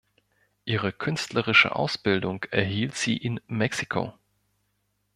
[0.65, 4.15] Ihre künstlerische Ausbildung erhielt sie in Mexiko.